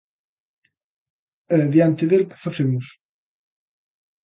E, 1.55 1.57
diante 1.73 2.03
del, 2.11 2.23
que 2.29 2.41
facemos? 2.45 2.85